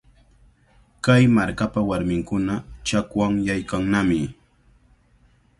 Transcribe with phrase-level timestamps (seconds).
[1.05, 2.53] Kay markapa warminkuna
[2.87, 4.19] chakwanyaykannami.